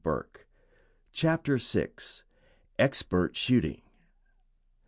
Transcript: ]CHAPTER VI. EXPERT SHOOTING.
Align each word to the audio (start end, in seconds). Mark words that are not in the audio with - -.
]CHAPTER 1.11 1.57
VI. 1.57 1.89
EXPERT 2.79 3.35
SHOOTING. 3.35 3.83